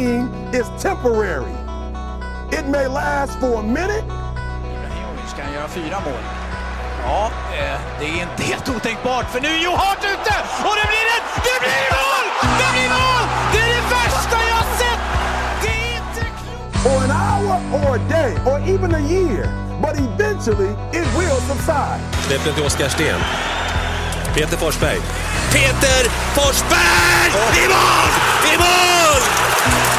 [0.00, 1.56] team is temporary.
[2.58, 4.04] It may last for a minute,
[4.64, 6.22] Ibrahimovic kan göra fyra mål.
[7.04, 10.34] Ja, eh, det är inte helt otänkbart för nu är Joe Hart ute
[10.68, 12.26] och det blir ett, det blir mål!
[12.60, 13.24] Det blir mål!
[13.52, 15.02] Det är det värsta jag sett!
[15.62, 16.86] Det är inte klokt!
[16.86, 19.44] or an hour, or a day, or even a year,
[19.84, 22.00] but eventually it will subside.
[22.26, 23.20] Släpp den till Oskar Sten.
[24.34, 25.00] Peter Forsberg.
[25.52, 26.00] Peter
[26.34, 27.30] Forsberg!
[27.62, 28.10] I mål!
[28.50, 29.20] I mål!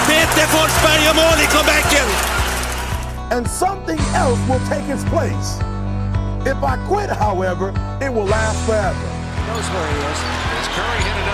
[0.07, 2.07] Peter Forsberg gör mål i comebacken!
[3.31, 5.59] And something else will take its place.
[6.45, 9.07] If I quit, however, it will last forever.
[9.47, 10.19] Knows where he is.
[10.59, 11.30] As Curry hit another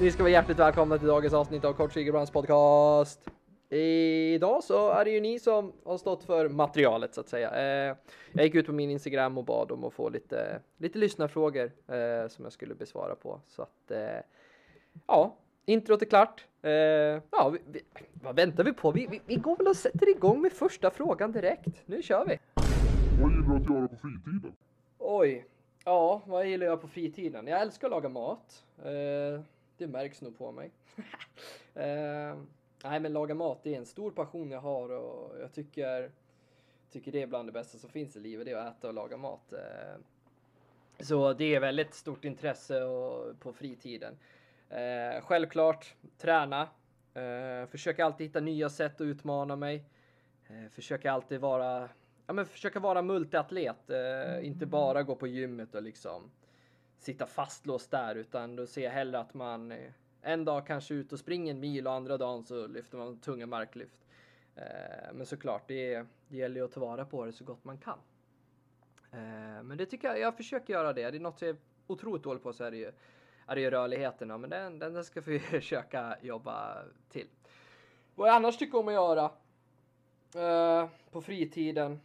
[0.00, 3.30] Ni ska vara hjärtligt välkomna till dagens avsnitt av Kort Siggebrands podcast.
[3.68, 7.50] Idag så är det ju ni som har stått för materialet så att säga.
[7.50, 7.96] Eh,
[8.32, 12.28] jag gick ut på min Instagram och bad om att få lite, lite lyssnarfrågor eh,
[12.28, 13.40] som jag skulle besvara på.
[13.46, 14.22] Så att eh,
[15.06, 16.46] ja, introt är klart.
[17.30, 17.80] Ja, vi, vi,
[18.12, 18.90] vad väntar vi på?
[18.90, 21.82] Vi, vi, vi går väl och sätter igång med första frågan direkt.
[21.86, 22.38] Nu kör vi!
[23.22, 24.52] Vad gillar du att göra på fritiden?
[24.98, 25.46] Oj,
[25.84, 27.46] ja, vad gillar jag på fritiden?
[27.46, 28.64] Jag älskar att laga mat.
[29.80, 30.70] Det märks nog på mig.
[31.74, 32.38] eh,
[32.84, 36.10] nej, men laga mat, är en stor passion jag har och jag tycker,
[36.90, 38.94] tycker det är bland det bästa som finns i livet, det är att äta och
[38.94, 39.52] laga mat.
[39.52, 40.00] Eh,
[40.98, 44.18] så det är väldigt stort intresse och, på fritiden.
[44.70, 46.68] Eh, självklart träna.
[47.14, 49.84] Eh, försöka alltid hitta nya sätt att utmana mig.
[50.48, 51.88] Eh, försöka alltid vara,
[52.26, 53.90] ja men försöka vara multiatlet.
[53.90, 56.30] Eh, inte bara gå på gymmet och liksom
[57.00, 61.12] sitta fastlåst där utan då ser jag hellre att man eh, en dag kanske ut
[61.12, 64.06] och springer en mil och andra dagen så lyfter man tunga marklyft.
[64.56, 67.78] Eh, men såklart, det, det gäller ju att ta vara på det så gott man
[67.78, 67.98] kan.
[69.12, 71.10] Eh, men det tycker jag, jag försöker göra det.
[71.10, 72.92] Det är något jag är otroligt dålig på så är det ju,
[73.46, 74.40] är det ju rörligheten.
[74.40, 77.26] Men den, den ska vi försöka jobba till.
[78.14, 79.30] Vad jag annars tycker om att göra
[81.10, 82.00] på fritiden.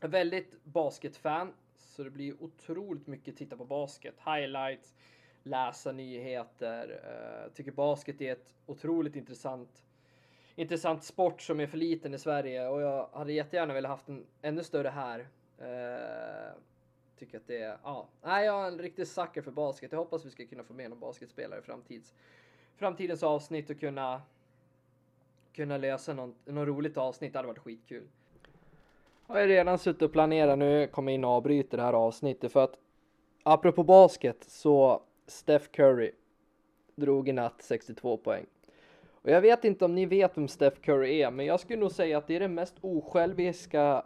[0.00, 1.52] Jag är väldigt basketfan.
[1.96, 4.14] Så det blir otroligt mycket titta på basket.
[4.24, 4.94] Highlights,
[5.42, 7.00] läsa nyheter.
[7.42, 9.84] Jag tycker basket är ett otroligt intressant
[10.56, 14.26] intressant sport som är för liten i Sverige och jag hade jättegärna velat haft en
[14.42, 15.20] ännu större här.
[15.60, 16.58] Uh,
[17.18, 19.92] tycker att det är, ja, nej jag är en riktig sucker för basket.
[19.92, 22.14] Jag hoppas vi ska kunna få med någon basketspelare i framtids,
[22.76, 24.22] framtidens avsnitt och kunna
[25.52, 27.32] kunna lösa något, något roligt avsnitt.
[27.32, 28.08] Det hade varit skitkul.
[29.28, 32.64] Jag har redan suttit och planerat nu, kommer in och avbryter det här avsnittet för
[32.64, 32.78] att
[33.42, 36.12] apropå basket så Steph Curry
[36.94, 38.46] drog i natt 62 poäng.
[39.08, 41.92] Och jag vet inte om ni vet vem Steph Curry är, men jag skulle nog
[41.92, 44.04] säga att det är den mest osjälviska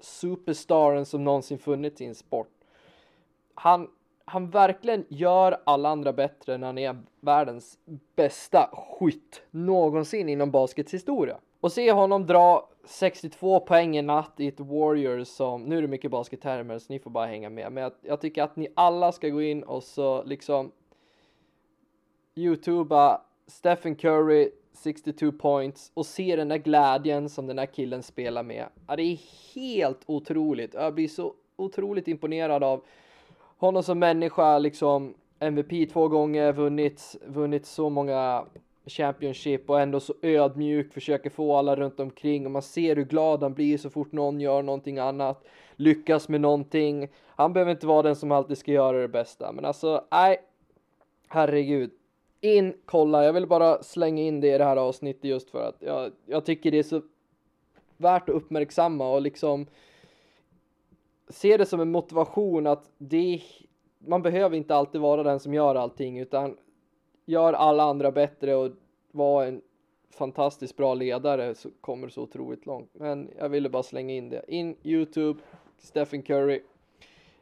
[0.00, 2.50] superstaren som någonsin funnits i en sport.
[3.54, 3.90] Han,
[4.24, 7.78] han verkligen gör alla andra bättre när han är världens
[8.16, 11.38] bästa skytt någonsin inom baskets historia.
[11.60, 15.88] Och se honom dra 62 poäng i natt i ett Warriors som, nu är det
[15.88, 19.12] mycket baskettermer så ni får bara hänga med, men jag, jag tycker att ni alla
[19.12, 20.72] ska gå in och så liksom
[22.34, 28.42] youtuba Stephen Curry 62 points och se den där glädjen som den där killen spelar
[28.42, 28.66] med.
[28.86, 29.18] Ja, det är
[29.54, 30.74] helt otroligt.
[30.74, 32.84] Jag blir så otroligt imponerad av
[33.58, 38.44] honom som människa, liksom MVP två gånger, vunnit, vunnit så många
[38.88, 43.42] Championship och ändå så ödmjuk, försöker få alla runt omkring och man ser hur glad
[43.42, 45.44] han blir så fort någon gör någonting annat,
[45.76, 47.08] lyckas med någonting.
[47.26, 50.38] Han behöver inte vara den som alltid ska göra det bästa, men alltså, nej,
[51.28, 51.90] herregud.
[52.40, 55.76] In, kolla, jag vill bara slänga in det i det här avsnittet just för att
[55.78, 57.02] jag, jag tycker det är så
[57.96, 59.66] värt att uppmärksamma och liksom
[61.28, 63.40] se det som en motivation att det
[63.98, 66.56] man behöver inte alltid vara den som gör allting utan
[67.28, 68.70] gör alla andra bättre och
[69.10, 69.62] var en
[70.10, 72.90] fantastiskt bra ledare så kommer du så otroligt långt.
[72.92, 74.44] Men jag ville bara slänga in det.
[74.48, 75.40] In Youtube,
[75.78, 76.62] Stephen Curry.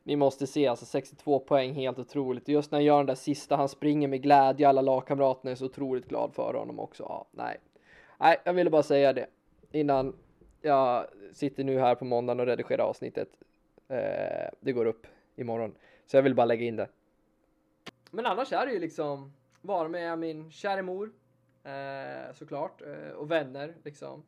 [0.03, 2.49] Ni måste se alltså 62 poäng, helt otroligt.
[2.49, 5.65] Just när han gör den där sista, han springer med glädje, alla lagkamraterna är så
[5.65, 7.03] otroligt glad för honom också.
[7.03, 7.61] Ja, nej.
[8.19, 9.27] Nej, jag ville bara säga det
[9.73, 10.17] innan
[10.63, 13.29] jag sitter nu här på måndagen och redigerar avsnittet.
[13.89, 15.07] Eh, det går upp
[15.37, 15.75] imorgon.
[16.07, 16.89] Så jag vill bara lägga in det.
[18.11, 19.33] Men annars är det ju liksom
[19.67, 21.13] vara med min kära mor
[21.65, 24.23] eh, såklart eh, och vänner liksom.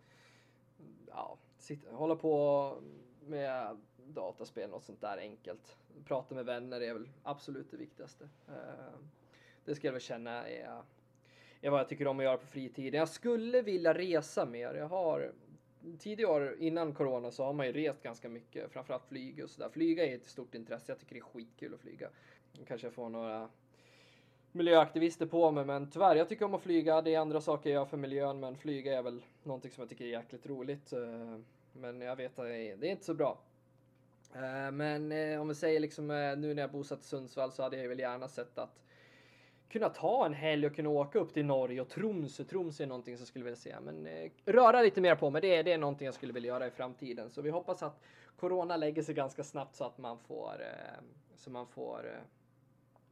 [1.07, 2.75] Ja, sitta, hålla på
[3.21, 5.77] med dataspel något sånt där enkelt.
[6.05, 8.29] Prata med vänner är väl absolut det viktigaste.
[8.49, 8.95] Eh,
[9.65, 10.83] Det ska jag väl känna är,
[11.61, 12.99] är vad jag tycker om att göra på fritiden.
[12.99, 14.75] Jag skulle vilja resa mer.
[14.75, 15.33] Jag har
[15.99, 19.69] tidigare år innan corona så har man ju rest ganska mycket, framförallt flyg och sådär.
[19.69, 20.93] Flyga är ett stort intresse.
[20.93, 22.09] Jag tycker det är skitkul att flyga.
[22.67, 23.49] Kanske jag får några
[24.59, 27.03] miljöaktivister på mig, men tyvärr, jag tycker om att flyga.
[27.03, 29.89] Det är andra saker jag gör för miljön, men flyga är väl någonting som jag
[29.89, 30.93] tycker är jäkligt roligt.
[30.93, 31.39] Eh,
[31.73, 33.39] men jag vet att det är, inte så bra.
[34.35, 36.07] Eh, men eh, om vi säger liksom
[36.39, 38.83] nu när jag bosatt i Sundsvall så hade jag väl gärna sett att
[39.69, 42.45] kunna ta en helg och kunna åka upp till Norge och Tromsö.
[42.45, 43.75] Tromsö är någonting som jag skulle vilja se.
[43.81, 46.49] Men eh, röra lite mer på mig, det, är- det är någonting jag skulle vilja
[46.49, 47.31] göra i framtiden.
[47.31, 48.01] Så vi hoppas att
[48.37, 51.03] Corona lägger sig ganska snabbt så att man får, eh,
[51.37, 52.21] så man får eh,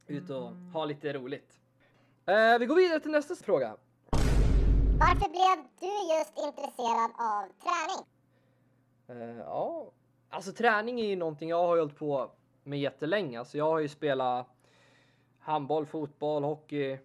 [0.07, 1.59] ut och ha lite roligt.
[2.25, 3.75] Eh, vi går vidare till nästa fråga.
[4.99, 8.05] Varför blev du just intresserad av träning?
[9.07, 9.91] Eh, ja,
[10.29, 12.31] alltså träning är ju någonting jag har hållit på
[12.63, 13.39] med jättelänge.
[13.39, 14.47] Alltså jag har ju spelat
[15.39, 16.99] handboll, fotboll, hockey.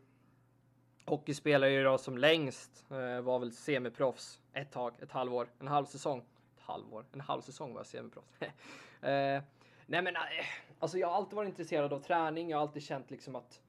[1.06, 2.84] Hockey spelade jag ju då som längst.
[2.90, 6.18] Eh, var väl semiproffs ett tag, ett halvår, en halv säsong.
[6.56, 8.28] Ett halvår, en halv säsong var jag semiproffs.
[8.40, 9.42] eh,
[9.86, 10.22] nej men eh,
[10.82, 12.50] alltså jag har alltid varit intresserad av träning.
[12.50, 13.60] Jag har alltid känt liksom att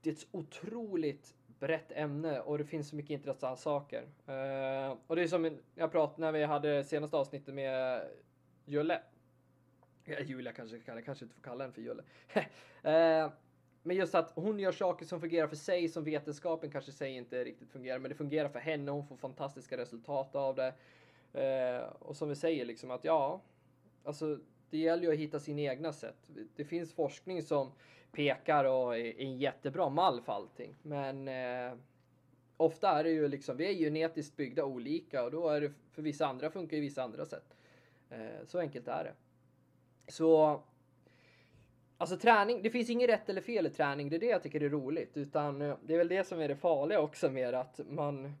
[0.00, 4.02] det är ett så otroligt brett ämne och det finns så mycket intressanta saker.
[4.02, 8.02] Uh, och det är som jag pratade när vi hade senaste avsnittet med
[8.64, 9.02] Julle.
[10.04, 12.02] Ja, Julia kanske kan kanske inte får kalla henne för Julle.
[13.24, 13.32] uh,
[13.82, 17.44] men just att hon gör saker som fungerar för sig som vetenskapen kanske säger inte
[17.44, 18.90] riktigt fungerar, men det fungerar för henne.
[18.90, 20.74] Hon får fantastiska resultat av det.
[21.34, 23.42] Uh, och som vi säger liksom att ja,
[24.04, 24.38] alltså
[24.70, 26.30] det gäller ju att hitta sina egna sätt.
[26.56, 27.72] Det finns forskning som
[28.12, 30.74] pekar och är en jättebra mall för allting.
[30.82, 31.78] Men eh,
[32.56, 36.02] ofta är det ju liksom, vi är genetiskt byggda olika och då är det för
[36.02, 37.56] vissa andra funkar ju vissa andra sätt.
[38.10, 39.12] Eh, så enkelt är det.
[40.12, 40.62] Så
[41.98, 44.60] Alltså träning, det finns inget rätt eller fel i träning, det är det jag tycker
[44.60, 45.16] är roligt.
[45.16, 48.32] Utan eh, det är väl det som är det farliga också med att man,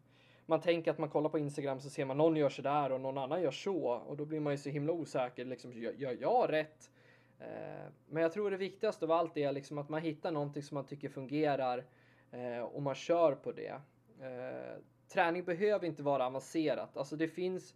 [0.46, 3.18] man tänker att man kollar på Instagram så ser man någon gör sådär och någon
[3.18, 3.86] annan gör så.
[3.86, 6.90] Och då blir man ju så himla osäker, liksom, gör, gör jag rätt?
[7.38, 10.74] Eh, men jag tror det viktigaste av allt är liksom att man hittar någonting som
[10.74, 11.84] man tycker fungerar
[12.30, 13.80] eh, och man kör på det.
[14.20, 16.96] Eh, träning behöver inte vara avancerat.
[16.96, 17.74] Alltså det finns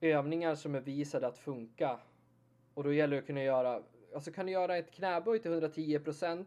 [0.00, 2.00] övningar som är visade att funka.
[2.74, 3.82] Och då gäller det att kunna göra,
[4.14, 6.46] alltså kan du göra ett knäböj till 110%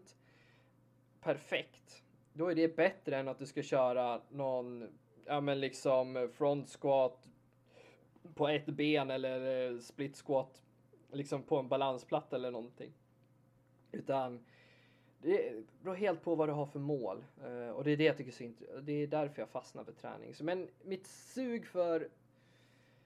[1.21, 2.03] perfekt.
[2.33, 4.89] Då är det bättre än att du ska köra någon,
[5.25, 7.29] ja men liksom front squat
[8.33, 10.61] på ett ben eller eh, split squat
[11.11, 12.93] liksom på en balansplatta eller någonting.
[13.91, 14.45] Utan
[15.21, 17.23] det beror helt på vad du har för mål.
[17.43, 18.85] Eh, och det är det jag tycker är så intressant.
[18.85, 20.33] Det är därför jag fastnar för träning.
[20.41, 22.09] Men mitt sug för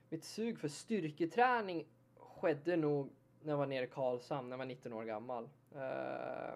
[0.09, 3.09] mitt sug för styrketräning skedde nog
[3.41, 5.49] när jag var nere i Karlshamn, när jag var 19 år gammal.
[5.75, 6.53] Eh,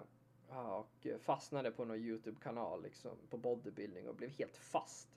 [0.56, 5.08] och fastnade på någon Youtube-kanal liksom, på bodybuilding och blev helt fast.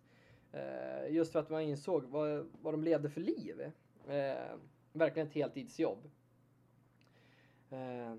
[1.10, 3.72] Just för att man insåg vad, vad de levde för liv.
[4.08, 4.56] Eh,
[4.92, 6.10] verkligen ett heltidsjobb.
[7.70, 8.16] Eh,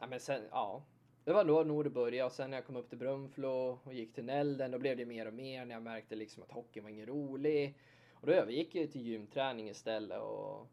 [0.00, 0.82] ja, men sen, ja.
[1.24, 3.94] Det var då nog det började och sen när jag kom upp till Brunflo och
[3.94, 6.84] gick till Nälden då blev det mer och mer när jag märkte liksom att hockeyn
[6.84, 7.78] var ingen rolig.
[8.12, 10.66] Och då övergick jag till gymträning istället och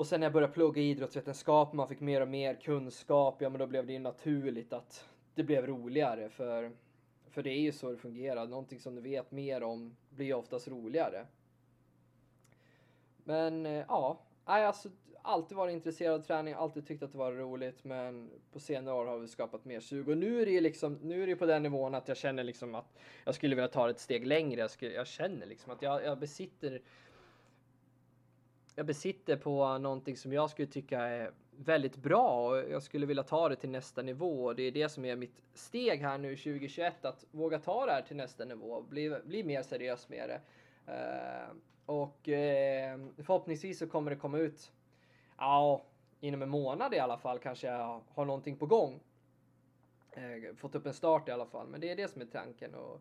[0.00, 3.58] och sen när jag började plugga idrottsvetenskap, man fick mer och mer kunskap, ja men
[3.58, 6.72] då blev det ju naturligt att det blev roligare för,
[7.30, 8.46] för det är ju så det fungerar.
[8.46, 11.26] Någonting som du vet mer om blir oftast roligare.
[13.24, 14.88] Men eh, ja, nej, alltså
[15.22, 19.06] alltid varit intresserad av träning, alltid tyckt att det var roligt, men på senare år
[19.06, 21.46] har vi skapat mer sug och nu är det ju liksom, nu är det på
[21.46, 24.60] den nivån att jag känner liksom att jag skulle vilja ta det ett steg längre.
[24.60, 26.80] Jag, skulle, jag känner liksom att jag, jag besitter
[28.74, 31.32] jag besitter på någonting som jag skulle tycka är
[31.64, 34.88] väldigt bra och jag skulle vilja ta det till nästa nivå och det är det
[34.88, 38.82] som är mitt steg här nu 2021 att våga ta det här till nästa nivå,
[38.82, 40.40] bli, bli mer seriös med det.
[40.92, 44.72] Eh, och eh, förhoppningsvis så kommer det komma ut,
[45.38, 45.84] ja,
[46.20, 49.00] inom en månad i alla fall kanske jag har någonting på gång.
[50.12, 52.74] Eh, fått upp en start i alla fall, men det är det som är tanken.
[52.74, 53.00] Och,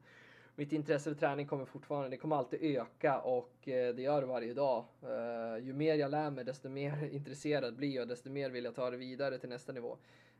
[0.59, 4.27] mitt intresse för träning kommer fortfarande, det kommer alltid öka och eh, det gör det
[4.27, 4.85] varje dag.
[5.01, 8.75] Eh, ju mer jag lär mig desto mer intresserad blir jag, desto mer vill jag
[8.75, 9.97] ta det vidare till nästa nivå.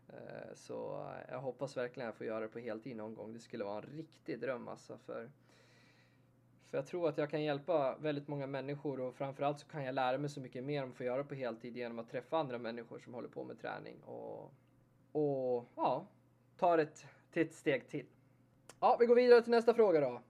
[0.10, 3.34] Eh, så jag hoppas verkligen att jag får göra det på heltid någon gång.
[3.34, 4.98] Det skulle vara en riktig dröm alltså.
[4.98, 5.30] För,
[6.68, 9.96] för jag tror att jag kan hjälpa väldigt många människor och framförallt så kan jag
[9.96, 12.38] lära mig så mycket mer om att få göra det på heltid genom att träffa
[12.38, 14.54] andra människor som håller på med träning och,
[15.12, 16.08] och ja,
[16.58, 18.06] ta det till ett steg till.
[18.82, 20.22] Ja, vi går vidare till nästa fråga då.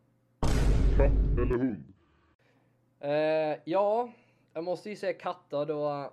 [0.98, 1.84] Katt eller hund?
[3.00, 4.10] Eh, ja,
[4.53, 5.65] jag måste ju säga katt då.
[5.65, 6.12] då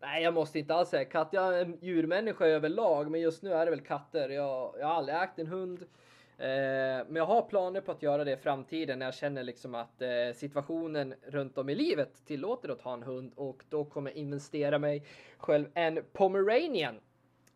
[0.00, 1.28] Nej, jag måste inte alls säga katt.
[1.30, 4.28] Jag är en djurmänniska överlag, men just nu är det väl katter.
[4.28, 5.82] Jag, jag har aldrig ägt en hund.
[6.38, 9.74] Eh, men jag har planer på att göra det i framtiden när jag känner liksom
[9.74, 14.10] att eh, situationen runt om i livet tillåter att ha en hund och då kommer
[14.10, 15.06] jag investera mig
[15.38, 17.00] själv en pomeranian.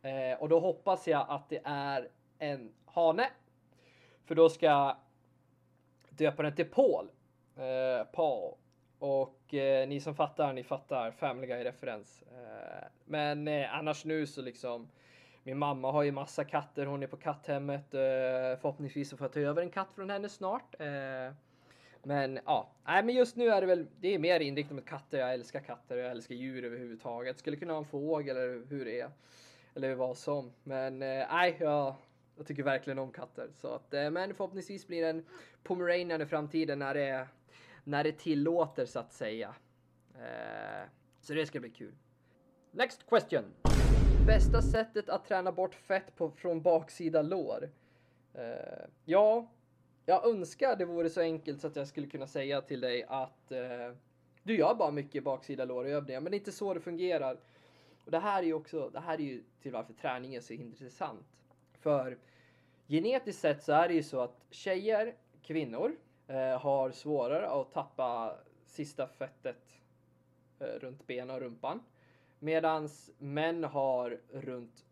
[0.03, 2.09] Eh, och då hoppas jag att det är
[2.39, 3.29] en hane.
[4.29, 4.97] För då ska jag
[6.11, 7.09] döpa den till Paul.
[7.57, 8.55] Eh, Paul.
[8.99, 12.23] Och eh, ni som fattar, ni fattar Family Guy-referens.
[12.23, 14.89] Eh, men eh, annars nu så liksom
[15.43, 17.95] min mamma har ju massa katter, hon är på katthemmet.
[17.95, 18.01] Eh,
[18.61, 20.81] förhoppningsvis så får jag ta över en katt från henne snart.
[20.81, 21.35] Eh,
[22.03, 25.19] men ja, nej men just nu är det väl, det är mer inriktat mot katter.
[25.19, 27.39] Jag älskar katter, jag älskar djur överhuvudtaget.
[27.39, 29.11] Skulle kunna ha en fågel eller hur det är.
[29.75, 30.53] Eller vad som.
[30.63, 31.95] Men eh, nej, jag,
[32.39, 33.51] jag tycker verkligen om katter.
[33.53, 35.25] Så att, eh, men förhoppningsvis blir det en
[35.63, 37.29] pomeranian i framtiden när det,
[37.85, 39.55] när det tillåter så att säga.
[40.15, 40.89] Eh,
[41.21, 41.95] så det ska bli kul.
[42.71, 43.45] Next question.
[44.27, 47.71] Bästa sättet att träna bort fett på, från baksida lår?
[48.35, 49.51] Eh, ja,
[50.07, 53.53] jag önskar det vore så enkelt så att jag skulle kunna säga till dig att
[53.53, 53.93] eh,
[54.43, 57.39] du gör bara mycket baksida lårövningar, men det är inte så det fungerar.
[58.05, 60.53] Och det här är ju också, det här är ju till varför träning är så
[60.53, 61.38] intressant.
[61.81, 62.19] För
[62.89, 68.37] genetiskt sett så är det ju så att tjejer, kvinnor, eh, har svårare att tappa
[68.67, 69.63] sista fettet
[70.59, 71.81] eh, runt benen och rumpan.
[72.39, 74.85] Medans män har runt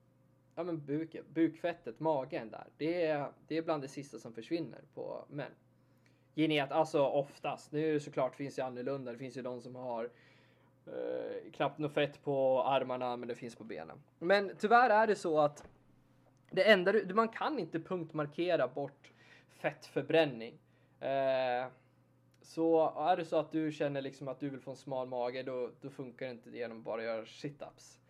[0.55, 2.67] ja, men buk, bukfettet, magen där.
[2.77, 5.53] Det är, det är bland det sista som försvinner på män.
[6.35, 7.73] Genet, alltså oftast.
[7.73, 9.13] Nu såklart finns det annorlunda.
[9.13, 10.11] Det finns ju de som har
[10.87, 14.03] eh, knappt något fett på armarna, men det finns på benen.
[14.19, 15.69] Men tyvärr är det så att
[16.51, 19.13] det enda du, man kan inte punktmarkera bort
[19.49, 20.59] fettförbränning.
[21.01, 21.67] Eh,
[22.43, 25.43] så är det så att du känner liksom att du vill få en smal mage,
[25.43, 28.01] då, då funkar det inte genom genom att bara göra situps.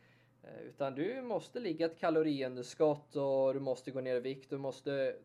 [0.43, 4.50] Eh, utan du måste ligga ett kaloriunderskott och du måste gå ner i vikt.
[4.50, 5.16] Du måste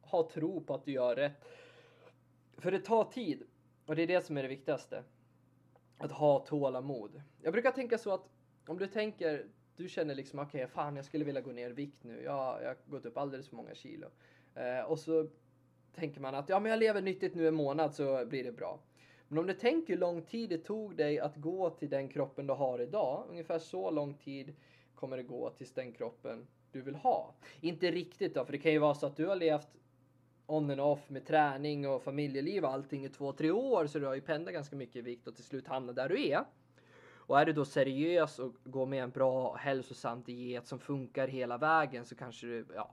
[0.00, 1.44] ha tro på att du gör rätt.
[2.58, 3.42] För det tar tid
[3.86, 5.04] och det är det som är det viktigaste.
[5.98, 7.22] Att ha tålamod.
[7.42, 8.28] Jag brukar tänka så att
[8.66, 11.72] om du tänker, du känner liksom okej, okay, fan jag skulle vilja gå ner i
[11.72, 12.22] vikt nu.
[12.22, 14.06] Jag, jag har gått upp alldeles för många kilo.
[14.54, 15.28] Eh, och så
[15.94, 18.80] tänker man att ja, men jag lever nyttigt nu en månad så blir det bra.
[19.28, 22.46] Men om du tänker hur lång tid det tog dig att gå till den kroppen
[22.46, 24.54] du har idag, ungefär så lång tid
[24.94, 27.34] kommer det gå tills den kroppen du vill ha.
[27.60, 29.68] Inte riktigt då, för det kan ju vara så att du har levt
[30.46, 34.06] on and off med träning och familjeliv och allting i två, tre år så du
[34.06, 36.44] har ju pendlat ganska mycket i vikt och till slut hamnat där du är.
[37.26, 41.58] Och är du då seriös och går med en bra hälsosam diet som funkar hela
[41.58, 42.90] vägen så kanske du, ja,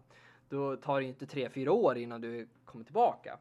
[0.50, 3.38] då tar det inte tre, fyra år innan du kommer tillbaka.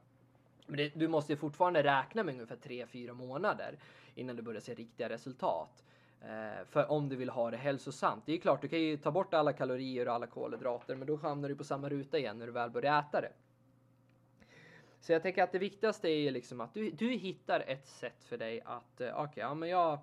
[0.66, 3.78] Men det, du måste fortfarande räkna med ungefär 3-4 månader
[4.14, 5.84] innan du börjar se riktiga resultat.
[6.20, 8.26] Eh, för om du vill ha det hälsosamt.
[8.26, 11.16] Det är klart, du kan ju ta bort alla kalorier och alla kolhydrater, men då
[11.16, 13.32] hamnar du på samma ruta igen när du väl börjar äta det.
[15.00, 18.24] Så jag tänker att det viktigaste är ju liksom att du, du hittar ett sätt
[18.24, 19.98] för dig att, eh, okej, okay, ja men jag,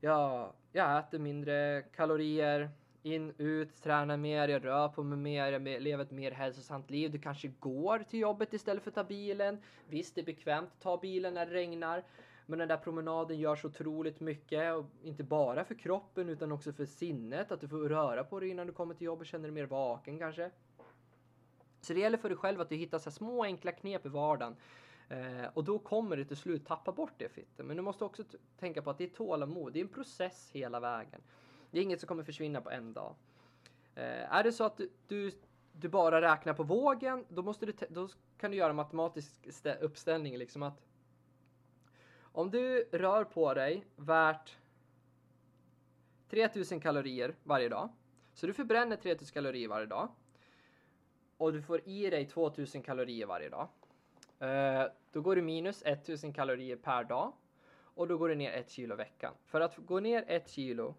[0.00, 2.70] jag, jag äter mindre kalorier,
[3.02, 7.10] in, ut, tränar mer, jag rör på mig mer, jag lever ett mer hälsosamt liv.
[7.10, 9.58] Du kanske går till jobbet istället för att ta bilen.
[9.88, 12.04] Visst, det är bekvämt att ta bilen när det regnar.
[12.46, 14.74] Men den där promenaden gör så otroligt mycket.
[14.74, 17.52] Och inte bara för kroppen utan också för sinnet.
[17.52, 19.26] Att du får röra på dig innan du kommer till jobbet.
[19.26, 20.50] Känner dig mer vaken kanske.
[21.80, 24.56] Så det gäller för dig själv att du hittar så små enkla knep i vardagen.
[25.10, 27.66] Eh, och då kommer du till slut tappa bort det fittet.
[27.66, 28.24] Men du måste också
[28.58, 29.72] tänka på att det är tålamod.
[29.72, 31.20] Det är en process hela vägen.
[31.70, 33.14] Det är inget som kommer försvinna på en dag.
[33.94, 35.32] Eh, är det så att du, du,
[35.72, 39.48] du, bara räknar på vågen, då, måste du då kan du göra en matematisk
[39.80, 40.82] uppställning liksom att
[42.32, 44.56] om du rör på dig värt
[46.28, 47.88] 3000 kalorier varje dag,
[48.34, 50.08] så du förbränner 3000 kalorier varje dag
[51.36, 53.68] och du får i dig 2000 kalorier varje dag.
[54.40, 57.32] Eh, då går du minus 1000 kalorier per dag
[57.82, 59.34] och då går du ner ett kilo i veckan.
[59.44, 60.94] För att gå ner ett kilo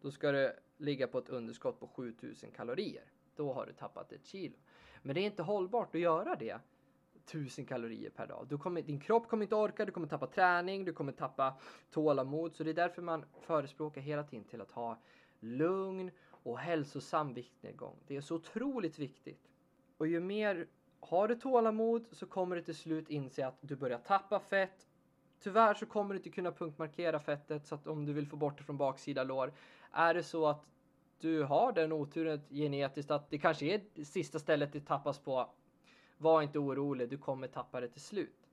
[0.00, 3.04] då ska du ligga på ett underskott på 7000 kalorier.
[3.36, 4.56] Då har du tappat ett kilo.
[5.02, 6.58] Men det är inte hållbart att göra det
[7.24, 8.46] 1000 kalorier per dag.
[8.48, 11.58] Du kommer, din kropp kommer inte orka, du kommer tappa träning, du kommer tappa
[11.90, 12.54] tålamod.
[12.54, 14.98] Så det är därför man förespråkar hela tiden till att ha
[15.40, 17.96] lugn och hälsosam viktnedgång.
[18.06, 19.50] Det är så otroligt viktigt.
[19.96, 20.66] Och ju mer
[21.04, 24.86] har du tålamod så kommer du till slut inse att du börjar tappa fett.
[25.40, 28.58] Tyvärr så kommer du inte kunna punktmarkera fettet så att om du vill få bort
[28.58, 29.52] det från baksida lår
[29.92, 30.66] är det så att
[31.18, 35.50] du har den oturen genetiskt att det kanske är det sista stället det tappas på.
[36.18, 38.48] Var inte orolig, du kommer tappa det till slut.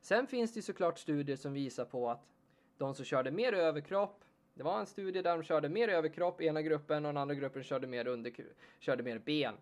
[0.00, 2.26] Sen finns det såklart studier som visar på att
[2.78, 4.24] de som körde mer överkropp
[4.54, 7.34] Det var en studie där de körde mer överkropp i ena gruppen och den andra
[7.34, 8.32] gruppen körde mer, under,
[8.78, 9.54] körde mer ben.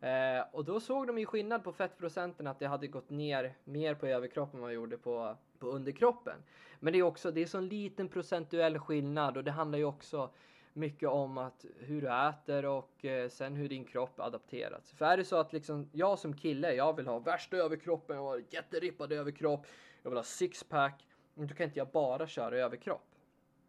[0.00, 3.94] Eh, och då såg de ju skillnad på fettprocenten att det hade gått ner mer
[3.94, 6.42] på överkroppen än vad det gjorde på, på underkroppen.
[6.80, 9.84] Men det är också, det är så en liten procentuell skillnad och det handlar ju
[9.84, 10.30] också
[10.72, 14.92] mycket om att hur du äter och eh, sen hur din kropp adapterats.
[14.92, 18.32] För är det så att liksom jag som kille, jag vill ha värsta överkroppen, jag
[18.32, 19.66] vill ha jätterippad överkropp,
[20.02, 23.06] jag vill ha sixpack, då kan inte jag bara köra överkropp.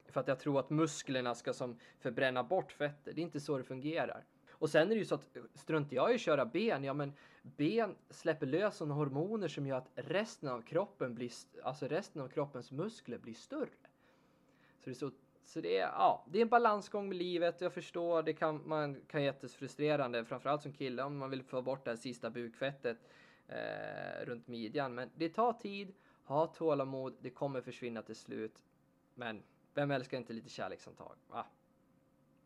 [0.07, 3.57] För att jag tror att musklerna ska som förbränna bort fettet, Det är inte så
[3.57, 4.23] det fungerar.
[4.61, 6.93] Och sen är det ju så att eh, struntar jag i att köra ben, ja
[6.93, 11.31] men ben släpper lös sådana hormoner som gör att resten av kroppen blir,
[11.63, 13.69] alltså resten av kroppens muskler blir större.
[14.79, 15.11] Så det är så
[15.43, 17.61] så det är, ja, det är en balansgång med livet.
[17.61, 21.85] Jag förstår, det kan, man kan jättefrustrerande, framförallt som kille om man vill få bort
[21.85, 22.97] det här sista bukfettet
[23.47, 24.95] eh, runt midjan.
[24.95, 28.63] Men det tar tid, ha tålamod, det kommer försvinna till slut.
[29.13, 31.15] Men vem älskar inte lite kärleksantag?
[31.27, 31.39] Va?
[31.39, 31.45] Ah.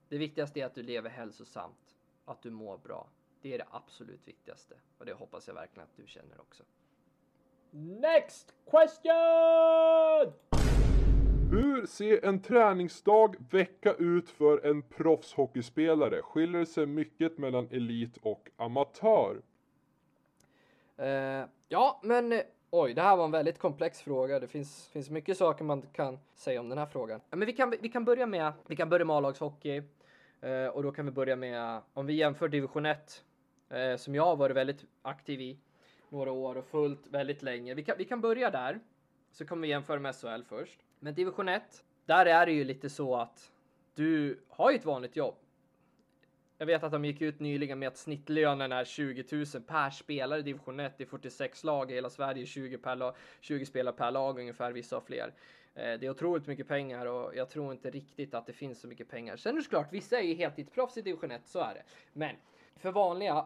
[0.09, 1.94] Det viktigaste är att du lever hälsosamt,
[2.25, 3.07] att du mår bra.
[3.41, 6.63] Det är det absolut viktigaste och det hoppas jag verkligen att du känner också.
[7.71, 10.33] Next question!
[11.51, 16.21] Hur ser en träningsdag vecka ut för en proffshockeyspelare?
[16.21, 19.41] Skiljer det sig mycket mellan elit och amatör?
[20.99, 24.39] Uh, ja, men oj, det här var en väldigt komplex fråga.
[24.39, 27.21] Det finns, finns mycket saker man kan säga om den här frågan.
[27.29, 29.83] Men vi kan, vi kan börja med, vi kan börja med A-lagshockey
[30.45, 33.23] Eh, och då kan vi börja med, om vi jämför division 1
[33.69, 35.59] eh, som jag har varit väldigt aktiv i
[36.09, 37.73] några år och följt väldigt länge.
[37.73, 38.79] Vi kan, vi kan börja där
[39.31, 40.79] så kommer vi jämföra med SHL först.
[40.99, 43.51] Men division 1, där är det ju lite så att
[43.93, 45.35] du har ju ett vanligt jobb.
[46.57, 50.39] Jag vet att de gick ut nyligen med att snittlönen är 20 000 per spelare
[50.39, 50.97] i division 1.
[50.97, 54.71] Det är 46 lag i hela Sverige, 20, per lag, 20 spelare per lag ungefär,
[54.71, 55.33] vissa har fler.
[55.75, 58.87] Eh, det är otroligt mycket pengar och jag tror inte riktigt att det finns så
[58.87, 59.37] mycket pengar.
[59.37, 61.83] Sen är det såklart, vissa är ju heltidsproffs i division 1, så är det.
[62.13, 62.35] Men
[62.75, 63.45] för vanliga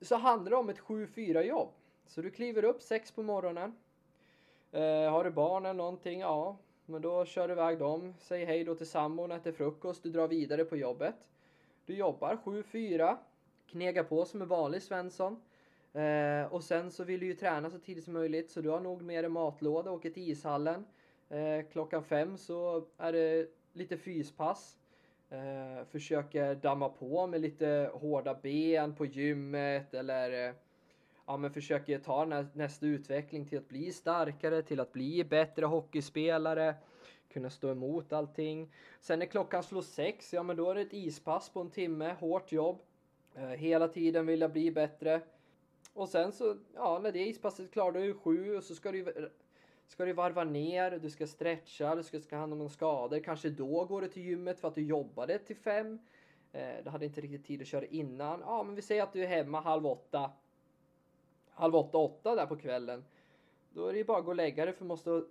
[0.00, 1.68] så handlar det om ett 7-4 jobb.
[2.06, 3.76] Så du kliver upp 6 på morgonen.
[4.72, 8.64] Eh, har du barn eller någonting, ja, men då kör du iväg dem, säger hej
[8.64, 11.28] då till sambon, äter frukost, du drar vidare på jobbet.
[11.86, 13.16] Du jobbar 7-4,
[13.66, 15.40] knegar på som en vanlig Svensson.
[15.92, 18.80] Eh, och sen så vill du ju träna så tidigt som möjligt så du har
[18.80, 20.84] nog med dig matlåda och åker till ishallen.
[21.28, 24.76] Eh, klockan fem så är det lite fyspass.
[25.30, 30.54] Eh, försöker damma på med lite hårda ben på gymmet eller eh,
[31.26, 35.66] ja, men försöker ta nä nästa utveckling till att bli starkare, till att bli bättre
[35.66, 36.74] hockeyspelare,
[37.28, 38.72] kunna stå emot allting.
[39.00, 42.16] Sen när klockan slår sex, ja men då är det ett ispass på en timme,
[42.20, 42.82] hårt jobb.
[43.34, 45.20] Eh, hela tiden vill jag bli bättre.
[45.92, 48.74] Och sen så, ja när det ispasset är klart, då är det sju och så
[48.74, 49.30] ska du
[49.86, 53.18] ska du varva ner, du ska stretcha, du ska, ta hand om skador.
[53.18, 55.98] Kanske då går du till gymmet för att du jobbade till fem.
[56.52, 58.40] Eh, du hade inte riktigt tid att köra innan.
[58.40, 60.30] Ja, men vi säger att du är hemma halv åtta
[61.56, 63.04] halv åtta, åtta där på kvällen.
[63.70, 65.24] Då är det ju bara att gå och lägga dig för du måste,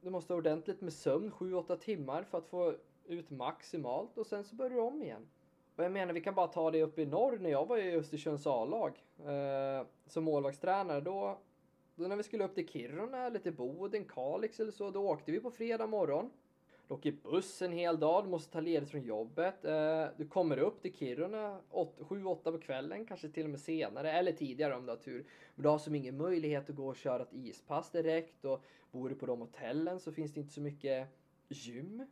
[0.00, 2.74] du måste ha ordentligt med sömn, sju, åtta timmar för att få
[3.06, 5.28] ut maximalt och sen så börjar du om igen.
[5.76, 7.96] Och jag menar, vi kan bara ta det upp i norr när jag var i
[7.96, 11.00] Östersunds A-lag eh, som målvaktstränare.
[11.00, 11.38] Då,
[11.98, 15.32] då när vi skulle upp till Kiruna eller till Boden, Kalix eller så, då åkte
[15.32, 16.30] vi på fredag morgon.
[16.88, 19.64] Du åker buss en hel dag, du måste ta ledigt från jobbet.
[19.64, 24.32] Eh, du kommer upp till Kiruna 7-8 på kvällen, kanske till och med senare eller
[24.32, 25.26] tidigare om du har tur.
[25.54, 29.08] Men du har som ingen möjlighet att gå och köra ett ispass direkt och bor
[29.08, 31.08] du på de hotellen så finns det inte så mycket
[31.48, 32.06] gym.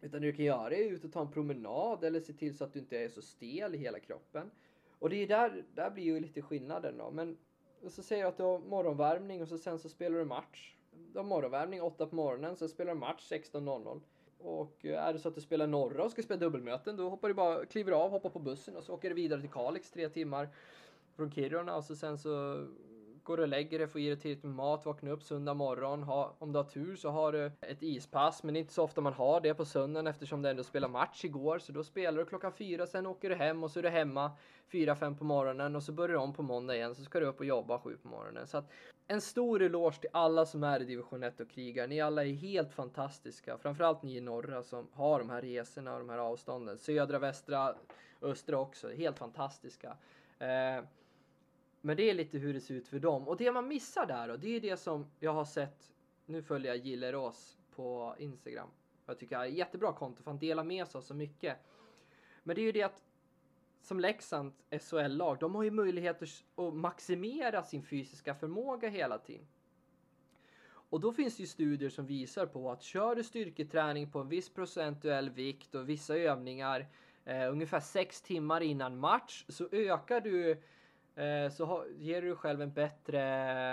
[0.00, 2.64] Utan det du kan göra är ut och ta en promenad eller se till så
[2.64, 4.50] att du inte är så stel i hela kroppen.
[4.98, 7.10] Och det är där, där blir ju lite skillnaden då.
[7.10, 7.36] Men
[7.82, 10.76] och så säger du att du har morgonvärmning och så sen så spelar du match
[11.16, 14.00] du har morgonvärmning 8 på morgonen, sen spelar du match 16.00.
[14.38, 17.28] Och eh, är det så att du spelar norra och ska spela dubbelmöten, då hoppar
[17.28, 20.08] du bara, kliver av, hoppar på bussen och så åker du vidare till Kalix tre
[20.08, 20.48] timmar
[21.16, 22.66] från Kiruna och så sen så
[23.26, 26.02] går och lägger dig, får i dig tillräckligt med mat, vaknar upp söndag morgon.
[26.02, 28.82] Ha, om du har tur så har du ett ispass, men det är inte så
[28.82, 31.58] ofta man har det på söndagen eftersom det ändå spelar match igår.
[31.58, 34.30] Så då spelar du klockan fyra, sen åker du hem och så är du hemma
[34.72, 36.94] fyra, fem på morgonen och så börjar du om på måndag igen.
[36.94, 38.46] Så ska du upp och jobba sju på morgonen.
[38.46, 38.72] Så att
[39.06, 41.86] en stor eloge till alla som är i division 1 och krigar.
[41.86, 43.58] Ni alla är helt fantastiska.
[43.58, 46.78] Framförallt ni i norra som har de här resorna och de här avstånden.
[46.78, 47.74] Södra, västra,
[48.22, 48.88] östra också.
[48.88, 49.96] Helt fantastiska.
[50.38, 50.84] Eh,
[51.86, 53.28] men det är lite hur det ser ut för dem.
[53.28, 55.92] Och det man missar där då, det är det som jag har sett.
[56.24, 58.68] Nu följer jag Gillerås på Instagram.
[59.06, 61.56] Jag tycker det är jättebra konto för han delar med sig av så mycket.
[62.42, 63.04] Men det är ju det att
[63.82, 69.46] som Leksands SHL-lag, de har ju möjligheter att maximera sin fysiska förmåga hela tiden.
[70.68, 74.28] Och då finns det ju studier som visar på att kör du styrketräning på en
[74.28, 76.86] viss procentuell vikt och vissa övningar
[77.24, 80.58] eh, ungefär sex timmar innan match så ökar du eh,
[81.16, 83.20] Eh, så ger du dig själv en bättre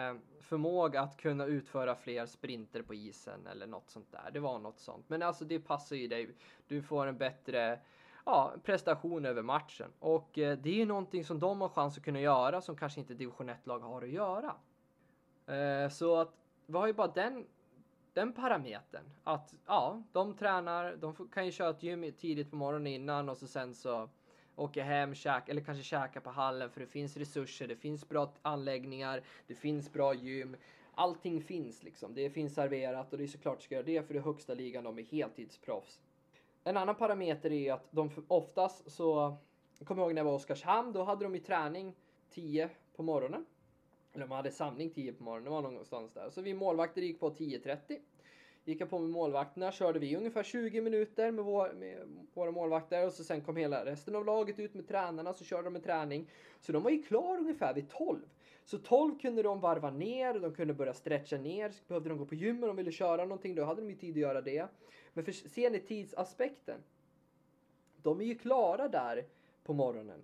[0.10, 4.32] eh, förmåga att kunna utföra fler sprinter på isen eller något sånt där.
[4.34, 5.10] Det var något sånt.
[5.10, 6.36] Men alltså det passar ju dig.
[6.68, 7.80] Du får en bättre
[8.26, 9.92] ja, prestation över matchen.
[10.00, 13.00] Och eh, det är ju någonting som de har chans att kunna göra som kanske
[13.00, 14.56] inte division 1-lag har att göra.
[15.92, 16.34] Så att
[16.66, 17.46] vi har ju bara den,
[18.14, 19.04] den parametern.
[19.24, 23.38] Att ja, de tränar, de kan ju köra ett gym tidigt på morgonen innan och
[23.38, 24.10] så sen så
[24.56, 28.34] åker hem, käka, eller kanske käka på hallen för det finns resurser, det finns bra
[28.42, 30.56] anläggningar, det finns bra gym.
[30.96, 32.14] Allting finns liksom.
[32.14, 35.00] Det finns serverat och det är såklart ska göra det för det högsta ligan, de
[35.00, 36.00] är heltidsproffs.
[36.64, 39.38] En annan parameter är att de oftast så,
[39.80, 41.96] jag kommer ihåg när jag var i Oskarshamn, då hade de ju träning
[42.30, 43.46] 10 på morgonen.
[44.14, 46.30] Eller de hade samling 10 på morgonen, det var någonstans där.
[46.30, 48.00] Så vi målvakter gick på 10.30.
[48.66, 53.06] Gick jag på med målvakterna, körde vi ungefär 20 minuter med, vår, med våra målvakter
[53.06, 55.82] och så sen kom hela resten av laget ut med tränarna så körde de en
[55.82, 56.30] träning.
[56.60, 58.20] Så de var ju klara ungefär vid 12.
[58.66, 62.36] Så 12 kunde de varva ner, de kunde börja stretcha ner, behövde de gå på
[62.36, 64.68] gym och de ville köra någonting, då hade de ju tid att göra det.
[65.14, 66.80] Men för, ser ni tidsaspekten?
[68.02, 69.26] De är ju klara där
[69.64, 70.22] på morgonen.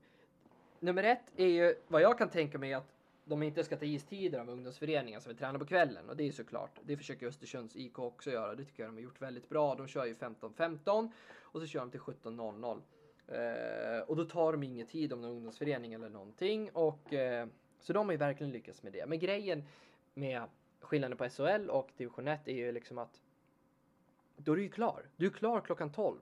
[0.79, 2.98] Nummer ett är ju vad jag kan tänka mig att
[3.29, 6.31] de inte ska ta istider av ungdomsföreningen som vill träna på kvällen och det är
[6.31, 6.79] såklart.
[6.83, 8.55] Det försöker Östersunds IK också göra.
[8.55, 9.75] Det tycker jag de har gjort väldigt bra.
[9.75, 11.11] De kör ju 15.15
[11.41, 12.81] och så kör de till 17.00.
[13.27, 17.47] Eh, och då tar de ingen tid om någon ungdomsförening eller någonting och eh,
[17.79, 19.05] så de har ju verkligen lyckats med det.
[19.05, 19.63] Men grejen
[20.13, 20.43] med
[20.81, 23.21] skillnaden på SHL och division 1 är ju liksom att
[24.37, 25.05] då är du ju klar.
[25.15, 26.17] Du är klar klockan 12.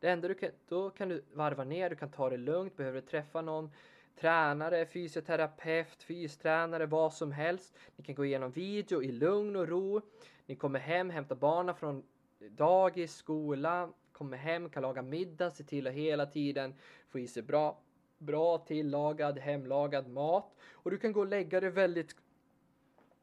[0.00, 3.00] Det enda du kan, då kan du varva ner, du kan ta det lugnt, behöver
[3.00, 3.70] du träffa någon
[4.16, 7.74] tränare, fysioterapeut, fystränare, vad som helst.
[7.96, 10.00] Ni kan gå igenom video i lugn och ro.
[10.46, 12.02] Ni kommer hem, hämtar barnen från
[12.38, 16.74] dagis, skola, kommer hem, kan laga middag, se till att hela tiden
[17.08, 17.78] få i sig bra,
[18.18, 20.56] bra tillagad, hemlagad mat.
[20.72, 22.16] Och du kan gå och lägga dig väldigt,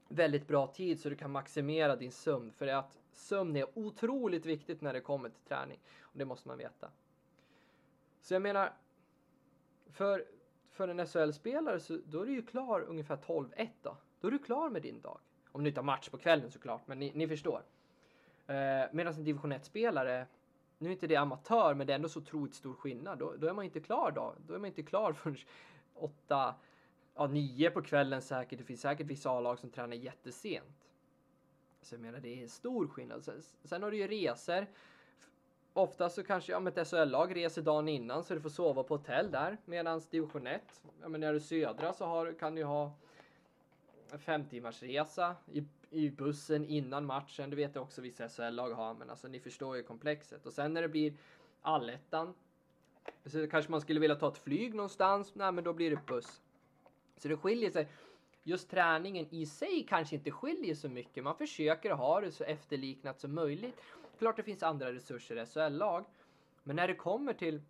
[0.07, 2.51] väldigt bra tid så du kan maximera din sömn.
[2.51, 5.79] För att sömn är otroligt viktigt när det kommer till träning.
[6.01, 6.91] Och det måste man veta.
[8.21, 8.73] Så jag menar,
[9.91, 10.25] för,
[10.79, 13.97] för en SHL-spelare så då är du ju klar ungefär 12-1 då.
[14.19, 15.19] Då är du klar med din dag.
[15.51, 17.63] Om du inte har match på kvällen såklart, men ni, ni förstår.
[18.47, 20.25] Eh, Medan en division 1-spelare,
[20.77, 23.19] nu är inte det amatör, men det är ändå så otroligt stor skillnad.
[23.19, 24.35] Då, då är man inte klar då.
[24.47, 25.37] Då är man inte klar förrän
[25.93, 26.55] 8,
[27.15, 28.59] ja 9 på kvällen säkert.
[28.59, 30.89] Det finns säkert vissa A-lag som tränar jättesent.
[31.81, 33.23] Så jag menar, det är stor skillnad.
[33.23, 34.67] Sen, sen har du ju resor.
[35.73, 39.31] Ofta så kanske ja, ett SHL-lag reser dagen innan så du får sova på hotell
[39.31, 39.57] där.
[39.65, 40.61] Medan division 1,
[41.01, 42.91] ja, men när du södra så har, kan du ha
[44.11, 47.49] en fem timmars resa i, i bussen innan matchen.
[47.49, 50.45] Det vet jag också vissa SHL-lag har, men alltså ni förstår ju komplexet.
[50.45, 51.13] Och sen när det blir
[51.61, 52.33] allettan
[53.25, 55.35] så kanske man skulle vilja ta ett flyg någonstans.
[55.35, 56.41] Nej, men då blir det buss.
[57.17, 57.87] Så det skiljer sig.
[58.43, 61.23] Just träningen i sig kanske inte skiljer så mycket.
[61.23, 63.81] Man försöker ha det så efterliknat som möjligt.
[64.19, 66.05] Klart det finns andra resurser i SHL-lag.
[66.63, 67.61] Men när det kommer till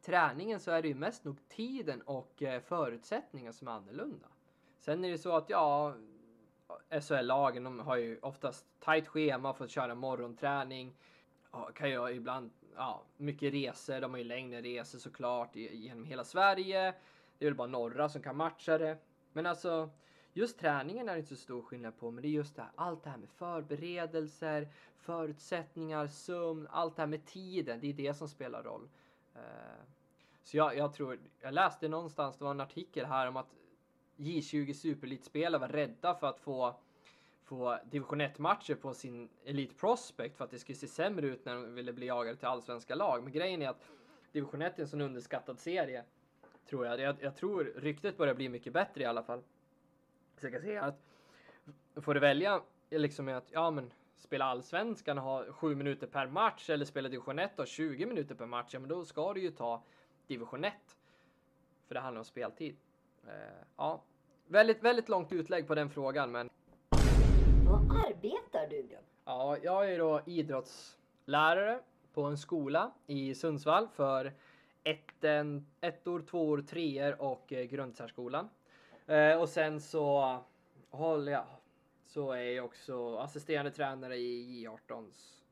[0.00, 4.26] träningen så är det ju mest nog tiden och eh, förutsättningar som är annorlunda.
[4.78, 5.94] Sen är det så att ja,
[7.00, 10.94] SHL-lagen de har ju oftast tajt schema för att köra morgonträning.
[11.52, 14.00] Ja, kan ju ibland, ja, mycket resor.
[14.00, 16.94] De har ju längre resor såklart genom hela Sverige.
[17.38, 18.98] Det är väl bara norra som kan matcha det.
[19.32, 19.90] Men alltså,
[20.32, 22.70] just träningen är det inte så stor skillnad på, men det är just det här,
[22.74, 28.14] allt det här med förberedelser, förutsättningar, sömn, allt det här med tiden, det är det
[28.14, 28.88] som spelar roll.
[29.34, 29.40] Eh,
[30.42, 33.54] så jag, jag tror, jag läste någonstans, det var en artikel här om att
[34.16, 36.74] J20 superelitspelare var rädda för att få
[37.44, 41.54] få division 1-matcher på sin Elite Prospect för att det skulle se sämre ut när
[41.54, 43.22] de ville bli jagade till allsvenska lag.
[43.22, 43.84] Men grejen är att
[44.32, 46.04] division 1 är en sån underskattad serie.
[46.68, 47.00] Tror jag.
[47.00, 47.16] jag.
[47.20, 49.42] Jag tror ryktet börjar bli mycket bättre i alla fall.
[50.36, 51.00] Så jag kan säga att
[52.02, 56.70] får du välja liksom att ja men spela allsvenskan och ha 7 minuter per match
[56.70, 59.50] eller spela division 1 och 20 minuter per match, ja men då ska du ju
[59.50, 59.82] ta
[60.26, 60.72] division 1.
[61.88, 62.76] För det handlar om speltid.
[63.24, 63.32] Uh,
[63.76, 64.02] ja,
[64.46, 66.50] väldigt, väldigt långt utlägg på den frågan, men.
[67.66, 68.98] Vad arbetar du med?
[69.24, 71.80] Ja, jag är då idrottslärare
[72.14, 74.32] på en skola i Sundsvall för
[74.84, 78.48] etten, ettor, tvåor, treor och eh, grundsärskolan.
[79.06, 80.38] Eh, och sen så
[80.90, 81.46] håller jag,
[82.06, 85.42] så är jag också assisterande tränare i J18s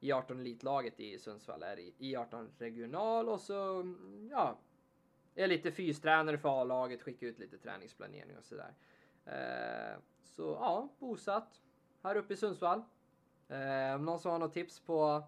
[0.00, 3.84] J18 elitlaget i Sundsvall är i J18 regional och så
[4.30, 4.58] ja,
[5.34, 8.74] är lite fystränare för A-laget, skickar ut lite träningsplanering och sådär.
[9.24, 11.62] Eh, så ja, bosatt
[12.02, 12.82] här uppe i Sundsvall.
[13.48, 15.22] Eh, om någon som har något tips på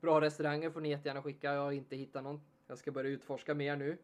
[0.00, 1.54] bra restauranger får ni jättegärna skicka.
[1.54, 2.40] Jag har inte hittat någon.
[2.66, 3.98] Jag ska börja utforska mer nu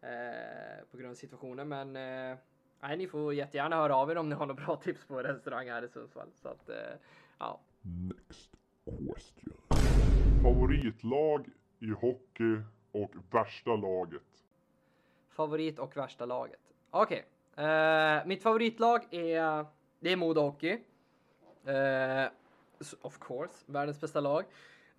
[0.00, 2.36] eh, på grund av situationen, men eh,
[2.80, 5.72] nej, ni får jättegärna höra av er om ni har några bra tips på restauranger
[5.72, 6.28] här i Sundsvall.
[6.34, 6.76] Så att, eh,
[7.38, 7.60] ja.
[7.82, 8.50] Next
[8.84, 9.54] question.
[10.42, 14.22] Favoritlag i hockey och värsta laget?
[15.28, 16.60] Favorit och värsta laget.
[16.90, 19.66] Okej, eh, mitt favoritlag är
[20.00, 20.78] det är Modo Hockey.
[21.64, 22.28] Eh,
[23.02, 24.44] of course, världens bästa lag.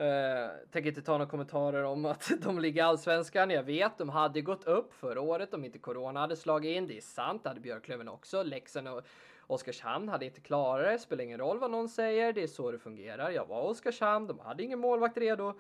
[0.02, 3.50] Eh, tänker inte ta några kommentarer om att de ligger i allsvenskan.
[3.50, 6.88] Jag vet, de hade gått upp förra året om inte corona hade slagit in.
[6.88, 8.44] Det är sant, det hade Björklöven också.
[8.44, 9.02] Leksand och
[9.48, 11.00] Oskarshamn hade inte klarat det.
[11.00, 12.34] Spelar ingen roll vad någon säger.
[12.34, 13.30] Det är så det fungerar.
[13.30, 15.54] Jag var Oskarshamn, de hade ingen målvakt redo.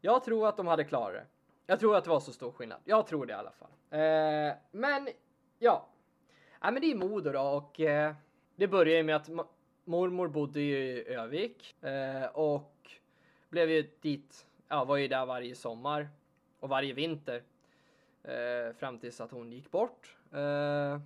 [0.00, 1.26] Jag tror att de hade klarat det.
[1.66, 2.80] Jag tror att det var så stor skillnad.
[2.84, 3.70] Jag tror det i alla fall.
[3.90, 5.08] Eh, men
[5.58, 5.88] ja,
[6.60, 8.14] ja men det är Modo då och eh,
[8.56, 9.30] det började ju med att
[9.84, 12.73] mormor bodde ju i Övik eh, och
[13.54, 16.08] blev ju dit, ja var ju där varje sommar
[16.60, 17.42] och varje vinter
[18.22, 20.16] eh, fram tills att hon gick bort.
[20.32, 21.00] Eh,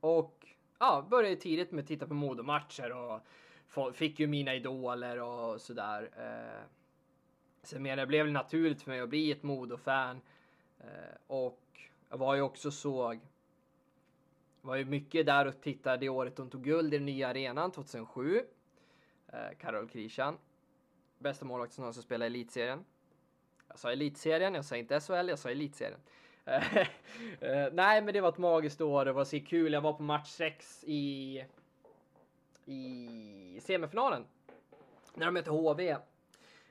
[0.00, 0.46] och
[0.78, 6.10] ja, började tidigt med att titta på Modo-matcher och fick ju mina idoler och sådär.
[6.16, 6.64] Eh,
[7.62, 10.20] sen mer det blev naturligt för mig att bli ett Modo-fan
[10.80, 11.60] eh, och
[12.10, 13.20] jag var ju också såg
[14.60, 17.72] var ju mycket där och tittade det året hon tog guld i den nya arenan
[17.72, 18.40] 2007.
[19.28, 20.38] Eh, Karol Krishan.
[21.24, 22.84] Bästa målvakten som någonsin spelat i elitserien.
[23.68, 26.00] Jag sa elitserien, jag sa inte SHL, jag sa elitserien.
[26.44, 26.76] Eh,
[27.40, 29.04] eh, nej, men det var ett magiskt år.
[29.04, 29.72] Det var så kul.
[29.72, 31.44] Jag var på match 6 i
[32.66, 34.24] i semifinalen.
[35.14, 35.96] När de mötte HV.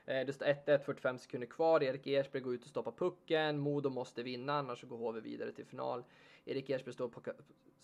[0.06, 1.82] Eh, det står 1-1, 45 sekunder kvar.
[1.82, 3.58] Erik Ersberg går ut och stoppar pucken.
[3.58, 6.04] Modo måste vinna, annars så går HV vidare till final.
[6.44, 7.28] Erik Ersberg står och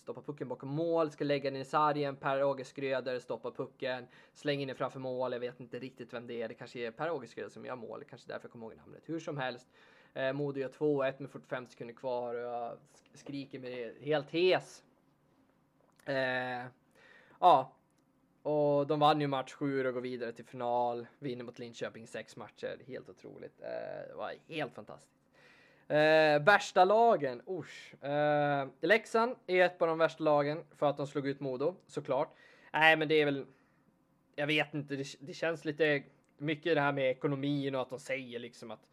[0.01, 2.15] stoppar pucken bakom mål, ska lägga den i sargen.
[2.15, 5.31] Per-Åge Skröder stoppar pucken, slänger in den framför mål.
[5.31, 6.47] Jag vet inte riktigt vem det är.
[6.47, 8.03] Det kanske är Per-Åge Skröder som gör mål.
[8.09, 9.03] Kanske därför jag kommer ihåg namnet.
[9.05, 9.67] Hur som helst.
[10.13, 12.77] Eh, Modo gör 2-1 med 45 sekunder kvar och jag
[13.13, 14.83] skriker med helt hes.
[16.05, 16.65] Eh,
[17.39, 17.75] ja,
[18.43, 21.07] och de vann ju match 7 och går vidare till final.
[21.19, 22.77] Vinner mot Linköping sex matcher.
[22.87, 23.61] Helt otroligt.
[23.61, 25.21] Eh, det var helt fantastiskt.
[25.87, 28.03] Eh, värsta lagen, usch.
[28.03, 32.35] Eh, Leksand är ett av de värsta lagen för att de slog ut Modo, såklart.
[32.73, 33.45] Nej, men det är väl.
[34.35, 36.03] Jag vet inte, det, det känns lite
[36.37, 38.87] mycket det här med ekonomin och att de säger liksom att.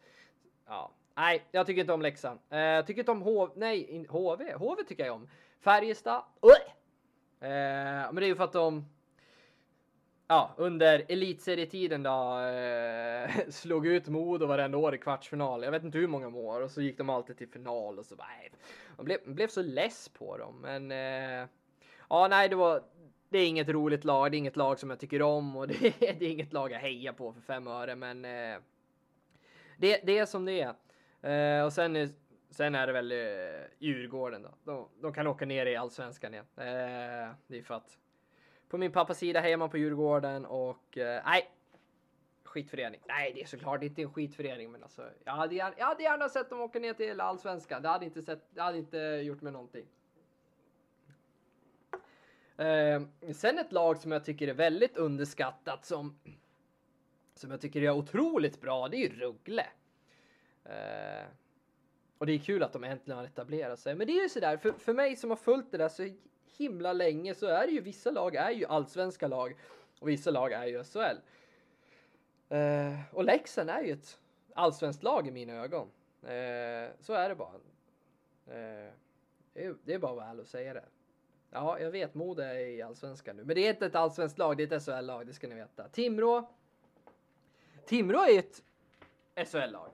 [0.67, 2.39] Ja, nej, jag tycker inte om Leksand.
[2.49, 3.51] Eh, jag tycker inte om HV.
[3.55, 4.53] Nej, HV.
[4.53, 5.29] HV tycker jag om.
[5.59, 6.23] Färjestad.
[6.45, 6.73] Uh!
[7.41, 8.85] Eh, men det är ju för att de
[10.29, 15.63] ja, under elitserietiden då eh, slog ut Modo varenda år i kvartsfinal.
[15.63, 18.15] Jag vet inte hur många år och så gick de alltid till final och så
[18.15, 18.51] bara, nej.
[18.97, 21.47] Man blev, man blev så less på dem, men eh,
[22.09, 22.83] ja, nej, det var.
[23.31, 24.31] Det är inget roligt lag.
[24.31, 26.71] Det är inget lag som jag tycker om och det, är- det är inget lag
[26.71, 28.57] jag hejar på för fem öre, men eh,
[29.77, 30.73] det, det är som det är.
[31.59, 32.09] Eh, och sen är,
[32.49, 33.17] sen är det väl eh,
[33.79, 34.49] Djurgården då.
[34.63, 36.45] De, de kan åka ner i allsvenskan igen.
[36.57, 37.97] Eh, det är för att
[38.69, 41.51] på min pappas sida hejar man på Djurgården och eh, nej.
[42.43, 43.01] Skitförening.
[43.07, 46.29] Nej, det är såklart inte en skitförening, men alltså jag hade gärna, jag hade gärna
[46.29, 47.81] sett dem åka ner till allsvenskan.
[47.81, 49.85] Det hade inte sett, det hade inte gjort mig någonting.
[52.57, 53.01] Eh,
[53.33, 56.19] sen ett lag som jag tycker är väldigt underskattat som
[57.39, 59.65] som jag tycker är otroligt bra, det är ju Ruggle.
[60.65, 61.27] Eh,
[62.17, 63.95] och det är kul att de äntligen har etablerat sig.
[63.95, 66.09] Men det är ju sådär, för, för mig som har följt det där så
[66.57, 69.55] himla länge så är det ju vissa lag är ju allsvenska lag
[69.99, 71.17] och vissa lag är ju SHL.
[72.49, 74.19] Eh, och Leksand är ju ett
[74.53, 75.87] allsvenskt lag i mina ögon.
[76.23, 77.53] Eh, så är det bara.
[78.47, 78.93] Eh,
[79.53, 80.85] det, är, bara väl bara att vara ärlig och säga det.
[81.51, 84.57] Ja, jag vet Modo är i allsvenskan nu, men det är inte ett allsvenskt lag,
[84.57, 85.89] det är ett SHL-lag, det ska ni veta.
[85.89, 86.49] Timrå.
[87.85, 88.63] Timrå är ett
[89.47, 89.89] SHL-lag.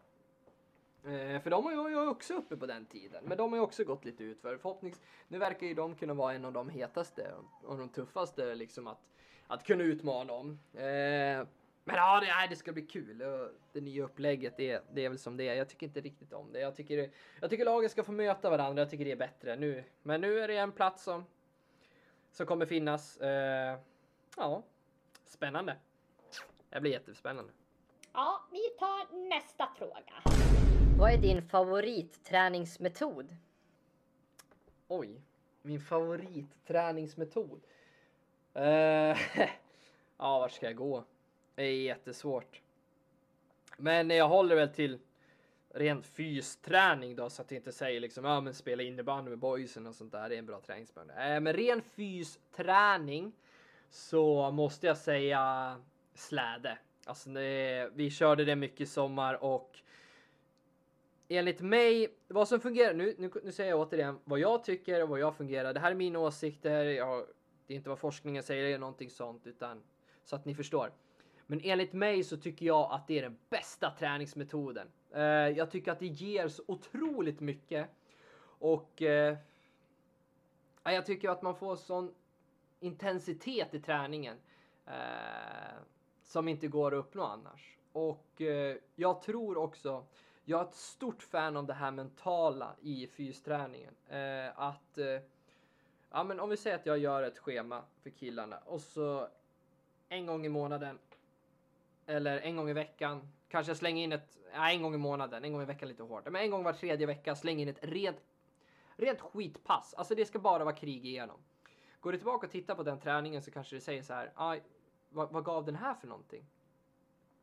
[1.08, 3.84] Eh, för de var ju också uppe på den tiden, men de har ju också
[3.84, 5.02] gått lite ut för förhoppnings...
[5.28, 7.32] Nu verkar ju de kunna vara en av de hetaste
[7.64, 9.02] och de tuffaste liksom att,
[9.48, 10.60] att kunna utmana dem.
[10.74, 11.48] Eh,
[11.88, 13.18] men ja, det, det ska bli kul.
[13.74, 15.56] Det nya upplägget, det, det är väl som det är.
[15.56, 16.60] Jag tycker inte riktigt om det.
[16.60, 18.82] Jag tycker, jag tycker lagen ska få möta varandra.
[18.82, 19.84] Jag tycker det är bättre nu.
[20.04, 21.26] Men nu är det en plats som,
[22.32, 23.18] som kommer finnas.
[23.18, 23.80] Eh,
[24.38, 24.64] ja,
[25.26, 25.78] spännande.
[26.70, 27.52] Det blir jättespännande.
[28.14, 30.65] Ja, vi tar nästa fråga.
[30.98, 33.36] Vad är din favoritträningsmetod?
[34.88, 35.22] Oj,
[35.62, 37.62] min favoritträningsmetod.
[38.56, 38.62] Uh,
[40.18, 41.04] ja, vart ska jag gå?
[41.56, 42.62] Det är jättesvårt.
[43.78, 45.00] Men jag håller väl till
[45.70, 49.88] ren fysträning då så att jag inte säger liksom ja men spela innebandy med boysen
[49.88, 50.30] och sånt där.
[50.30, 51.10] Det är en bra träningsmetod.
[51.10, 53.32] Uh, men ren fysträning
[53.90, 55.76] så måste jag säga
[56.14, 56.78] släde.
[57.06, 59.80] Alltså det, vi körde det mycket i sommar och
[61.28, 65.10] enligt mig, vad som fungerar, nu, nu, nu säger jag återigen vad jag tycker och
[65.10, 65.74] vad jag fungerar.
[65.74, 67.26] Det här är mina åsikter, jag,
[67.68, 69.84] det är inte vad forskningen säger eller någonting sånt, utan
[70.26, 70.92] så att ni förstår.
[71.48, 74.88] Men enligt mig så tycker jag att det är den bästa träningsmetoden.
[75.12, 77.90] Eh, jag tycker att det ger så otroligt mycket
[78.60, 79.38] och eh,
[80.84, 82.14] jag tycker att man får sån
[82.80, 84.38] intensitet i träningen
[84.86, 85.76] eh,
[86.24, 87.78] som inte går att uppnå annars.
[87.92, 90.06] Och eh, jag tror också,
[90.46, 93.96] jag är ett stort fan av det här mentala i fysträningen.
[94.08, 95.22] Eh, att, eh,
[96.10, 99.28] ja men om vi säger att jag gör ett schema för killarna och så
[100.10, 101.00] en gång i månaden
[102.06, 105.44] eller en gång i veckan, kanske jag slänger in ett, nej en gång i månaden,
[105.44, 107.84] en gång i veckan lite hårt, men en gång var tredje vecka slänger in ett
[107.84, 108.18] rent,
[108.96, 109.94] rent skitpass.
[109.94, 111.40] Alltså det ska bara vara krig igenom.
[112.00, 114.64] Går du tillbaka och tittar på den träningen så kanske du säger så här, aj,
[115.10, 116.46] vad, vad gav den här för någonting?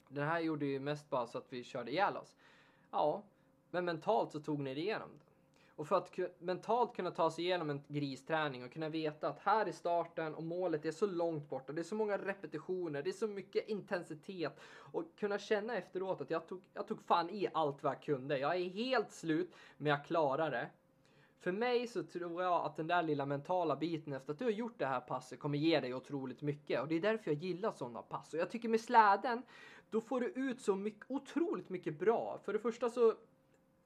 [0.09, 2.37] Den här gjorde ju mest bara så att vi körde ihjäl oss.
[2.93, 3.23] Ja,
[3.71, 5.25] men mentalt så tog ni det igenom det.
[5.77, 9.67] Och för att mentalt kunna ta sig igenom en gristräning och kunna veta att här
[9.67, 11.73] är starten och målet är så långt borta.
[11.73, 14.61] Det är så många repetitioner, det är så mycket intensitet
[14.93, 18.39] och kunna känna efteråt att jag tog, jag tog fan i allt vad jag kunde.
[18.39, 20.71] Jag är helt slut, men jag klarar det.
[21.41, 24.53] För mig så tror jag att den där lilla mentala biten efter att du har
[24.53, 27.73] gjort det här passet kommer ge dig otroligt mycket och det är därför jag gillar
[27.73, 28.33] sådana pass.
[28.33, 29.43] Och jag tycker med släden,
[29.93, 32.41] då får du ut så mycket, otroligt mycket bra.
[32.45, 33.15] För det första så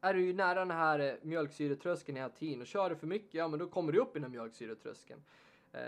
[0.00, 3.34] är du ju nära den här eh, mjölksyretröskeln hela tiden och kör du för mycket,
[3.34, 5.22] ja men då kommer du upp i den här mjölksyretröskeln.
[5.72, 5.80] Eh,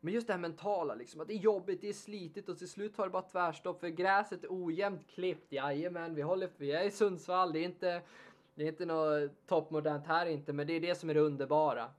[0.00, 2.68] men just det här mentala liksom, att det är jobbigt, det är slitigt och till
[2.68, 5.52] slut tar det bara tvärstopp för gräset är ojämnt klippt.
[5.52, 8.02] Jajamän, vi håller, vi är i Sundsvall, det är inte,
[8.54, 11.90] det är inte något toppmodernt här inte, men det är det som är det underbara.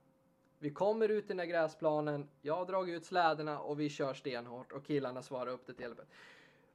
[0.59, 4.13] Vi kommer ut i den här gräsplanen, jag har dragit ut släderna och vi kör
[4.13, 6.05] stenhårt och killarna svarar upp det till hjälpen.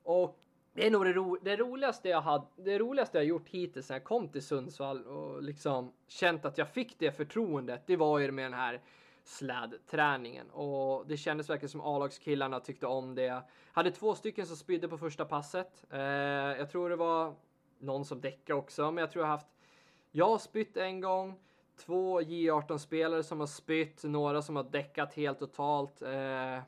[0.02, 0.38] Och
[0.74, 3.96] det är nog det, ro det, roligaste jag hade, det roligaste jag gjort hittills när
[3.96, 7.82] jag kom till Sundsvall och liksom känt att jag fick det förtroendet.
[7.86, 8.80] Det var ju med den här
[9.24, 13.42] slädträningen och det kändes verkligen som A-lagskillarna tyckte om det.
[13.72, 15.84] Hade två stycken som spydde på första passet.
[15.90, 17.34] Eh, jag tror det var
[17.78, 19.46] någon som däckade också, men jag tror jag haft.
[20.10, 21.38] Jag har spytt en gång,
[21.76, 26.02] två J18 spelare som har spytt, några som har däckat helt totalt.
[26.02, 26.58] Eh,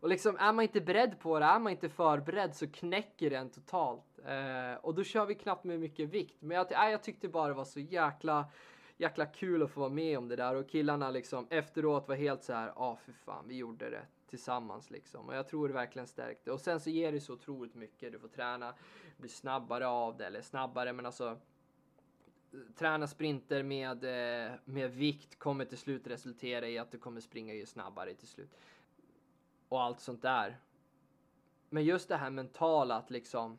[0.00, 3.50] och liksom är man inte beredd på det, är man inte förberedd så knäcker den
[3.50, 4.18] totalt.
[4.26, 6.42] Eh, och då kör vi knappt med mycket vikt.
[6.42, 8.50] Men jag, äh, jag tyckte bara det var så jäkla,
[8.96, 10.54] jäkla kul att få vara med om det där.
[10.54, 14.02] Och killarna liksom efteråt var helt så här, ja ah, för fan, vi gjorde det
[14.26, 15.28] tillsammans liksom.
[15.28, 16.52] Och jag tror det verkligen stärkte.
[16.52, 18.12] Och sen så ger det så otroligt mycket.
[18.12, 18.74] Du får träna,
[19.16, 21.38] bli snabbare av det, eller snabbare men alltså
[22.78, 27.54] träna sprinter med, eh, med vikt kommer till slut resultera i att du kommer springa
[27.54, 28.50] ju snabbare till slut
[29.70, 30.60] och allt sånt där.
[31.68, 33.58] Men just det här mentala att liksom.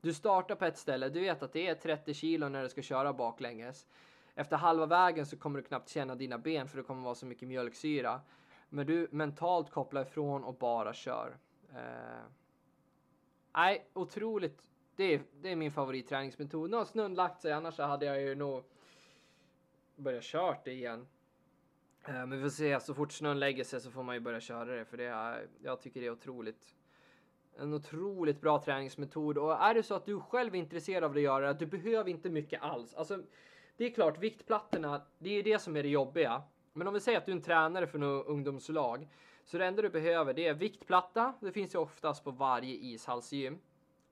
[0.00, 2.82] Du startar på ett ställe, du vet att det är 30 kilo när du ska
[2.82, 3.86] köra baklänges.
[4.34, 7.26] Efter halva vägen så kommer du knappt känna dina ben för det kommer vara så
[7.26, 8.20] mycket mjölksyra.
[8.68, 11.36] Men du mentalt kopplar ifrån och bara kör.
[11.74, 12.24] Eh...
[13.52, 14.70] Nej, otroligt.
[14.96, 16.70] Det är, det är min favoritträningsmetod.
[16.70, 18.64] Nu har snön lagt sig, annars så hade jag ju nog
[19.96, 21.06] börjat kört det igen.
[22.08, 24.40] Eh, men vi får se, så fort snön lägger sig så får man ju börja
[24.40, 26.74] köra det för det är, jag tycker det är otroligt.
[27.58, 31.20] En otroligt bra träningsmetod och är det så att du själv är intresserad av att
[31.20, 32.94] göra det, du behöver inte mycket alls.
[32.94, 33.22] Alltså,
[33.76, 36.42] det är klart, viktplattorna, det är ju det som är det jobbiga.
[36.72, 39.08] Men om vi säger att du är en tränare för något ungdomslag,
[39.44, 41.34] så det enda du behöver det är viktplatta.
[41.40, 43.58] Det finns ju oftast på varje ishallsgym.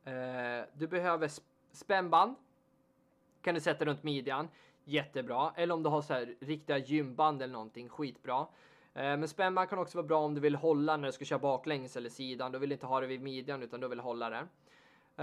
[0.04, 1.30] Eh, du behöver
[1.72, 2.36] spännband.
[3.42, 4.48] Kan du sätta runt midjan
[4.84, 5.52] jättebra.
[5.56, 8.46] Eller om du har så här riktiga gymband eller någonting, skitbra.
[8.94, 11.38] Eh, men spännband kan också vara bra om du vill hålla när du ska köra
[11.38, 12.52] baklänges eller sidan.
[12.52, 14.46] Du vill inte ha det vid midjan utan du vill hålla det.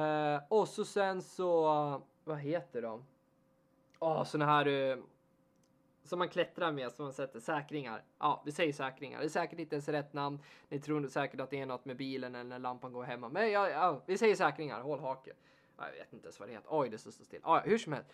[0.01, 3.05] Eh, och så sen så, vad heter de?
[3.99, 4.97] Åh, oh, såna här eh,
[6.03, 8.03] som man klättrar med som man sätter säkringar.
[8.19, 9.19] Ja, vi säger säkringar.
[9.19, 10.39] Det är säkert inte ens rätt namn.
[10.69, 13.29] Ni tror säkert att det är något med bilen eller när lampan går hemma.
[13.29, 14.81] Men ja, ja vi säger säkringar.
[14.81, 15.33] Håll hake.
[15.77, 16.67] Jag vet inte ens vad det heter.
[16.71, 17.39] Oj, det står still.
[17.43, 18.10] Ja, hur som helst.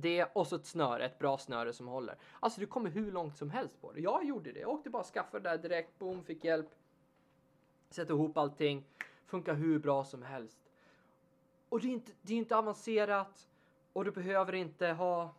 [0.00, 2.16] Det och så ett snöre, ett bra snöre som håller.
[2.40, 4.00] Alltså du kommer hur långt som helst på det.
[4.00, 4.60] Jag gjorde det.
[4.60, 5.98] Jag åkte bara och skaffade det där direkt.
[5.98, 6.68] Boom, fick hjälp.
[7.90, 8.84] Sätta ihop allting.
[9.26, 10.58] Funkar hur bra som helst.
[11.68, 13.48] Och det är inte, det är inte avancerat.
[13.92, 15.34] Och du behöver inte ha...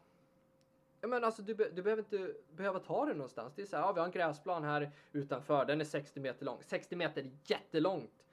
[1.01, 3.53] Jag menar alltså du, du behöver inte behöva ta det någonstans.
[3.55, 5.65] Det är så här, ja, vi har en gräsplan här utanför.
[5.65, 6.57] Den är 60 meter lång.
[6.61, 8.25] 60 meter är jättelångt.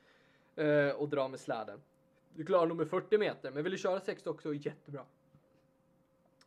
[0.57, 1.81] Eh, uh, och dra med släden.
[2.35, 5.05] Du klarar nog med 40 meter, men vill du köra 60 också, jättebra.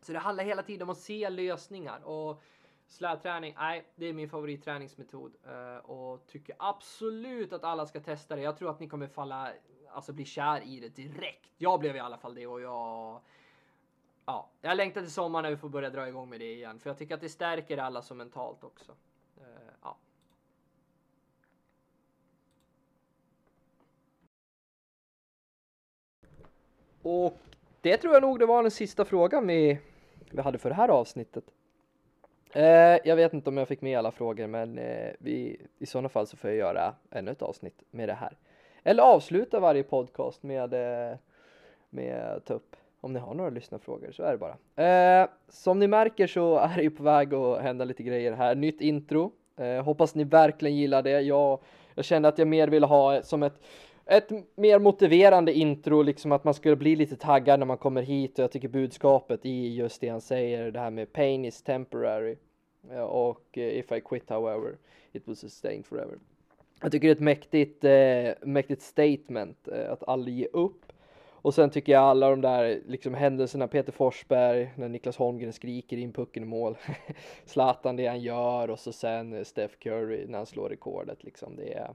[0.01, 2.41] Så det handlar hela tiden om att se lösningar och
[2.87, 8.41] slädträning, nej, det är min favoritträningsmetod eh, och tycker absolut att alla ska testa det.
[8.41, 9.51] Jag tror att ni kommer falla,
[9.89, 11.49] alltså bli kär i det direkt.
[11.57, 13.21] Jag blev i alla fall det och jag
[14.25, 16.89] Ja, jag längtar till sommaren när vi får börja dra igång med det igen, för
[16.89, 18.91] jag tycker att det stärker alla så mentalt också.
[19.37, 19.43] Eh,
[19.81, 19.97] ja.
[27.01, 27.37] Och
[27.81, 29.79] det tror jag nog det var den sista frågan vi,
[30.33, 31.43] vi hade för det här avsnittet.
[32.53, 36.09] Eh, jag vet inte om jag fick med alla frågor, men eh, vi, i sådana
[36.09, 38.37] fall så får jag göra ännu ett avsnitt med det här.
[38.83, 41.17] Eller avsluta varje podcast med, eh,
[41.89, 45.21] med att ta upp om ni har några lyssnarfrågor så är det bara.
[45.21, 48.55] Eh, som ni märker så är det ju på väg att hända lite grejer här.
[48.55, 49.31] Nytt intro.
[49.57, 51.21] Eh, hoppas ni verkligen gillar det.
[51.21, 51.59] Jag,
[51.95, 53.59] jag kände att jag mer ville ha som ett
[54.05, 58.39] ett mer motiverande intro, liksom att man skulle bli lite taggad när man kommer hit
[58.39, 62.35] och jag tycker budskapet i just det han säger, det här med pain is temporary
[62.91, 64.77] eh, och eh, if I quit however
[65.13, 66.17] it will sustain forever.
[66.81, 70.85] Jag tycker det är ett mäktigt, eh, mäktigt statement eh, att aldrig ge upp.
[71.43, 75.97] Och sen tycker jag alla de där liksom händelserna, Peter Forsberg, när Niklas Holmgren skriker
[75.97, 76.77] in pucken i mål,
[77.45, 81.55] Zlatan det han gör och så sen eh, Steph Curry när han slår rekordet liksom.
[81.55, 81.93] Det är,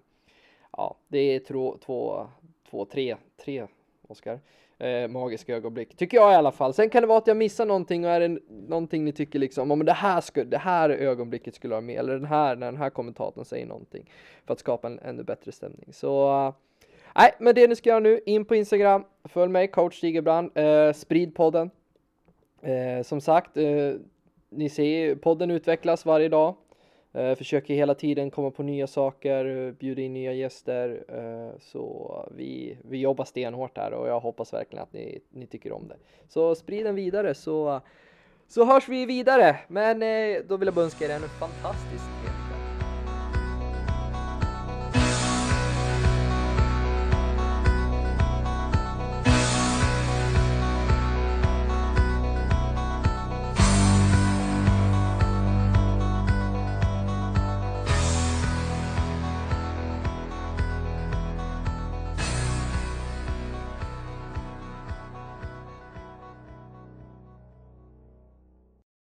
[0.76, 2.26] ja, det är två, två,
[2.70, 3.66] två tre, tre
[4.08, 4.40] Oskar.
[4.78, 6.74] Eh, magiska ögonblick, tycker jag i alla fall.
[6.74, 9.70] Sen kan det vara att jag missar någonting och är det någonting ni tycker liksom,
[9.70, 12.80] om det här, skulle, det här ögonblicket skulle vara med, eller den här, när den
[12.80, 14.10] här kommentatorn säger någonting
[14.46, 15.92] för att skapa en ännu bättre stämning.
[15.92, 16.54] Så eh,
[17.18, 20.92] Nej, men det ni ska göra nu, in på Instagram, följ mig, coach Stigerbrand, eh,
[20.92, 21.70] sprid podden.
[22.62, 23.92] Eh, som sagt, eh,
[24.50, 26.54] ni ser podden utvecklas varje dag.
[27.16, 31.04] Eh, försöker hela tiden komma på nya saker, bjuda in nya gäster.
[31.08, 35.72] Eh, så vi, vi jobbar stenhårt här och jag hoppas verkligen att ni, ni tycker
[35.72, 35.96] om det.
[36.28, 37.80] Så sprid den vidare så,
[38.48, 39.56] så hörs vi vidare.
[39.68, 42.45] Men eh, då vill jag önska er en fantastisk helg.